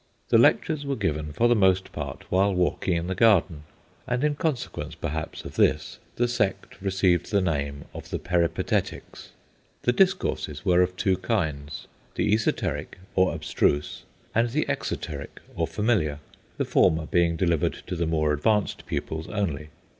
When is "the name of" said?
7.29-8.09